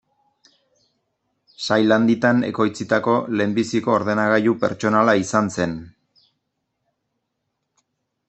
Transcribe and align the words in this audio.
Sail 1.65 1.93
handitan 1.95 2.39
ekoitzitako 2.47 3.13
lehenbiziko 3.41 3.93
ordenagailu 3.97 4.55
pertsonala 4.65 5.15
izan 5.25 5.53
zen. 5.57 5.79